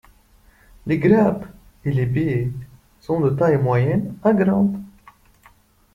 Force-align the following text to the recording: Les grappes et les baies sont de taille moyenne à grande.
Les 0.87 0.97
grappes 0.97 1.45
et 1.85 1.91
les 1.91 2.07
baies 2.07 2.51
sont 3.01 3.19
de 3.21 3.29
taille 3.29 3.61
moyenne 3.61 4.15
à 4.23 4.33
grande. 4.33 4.81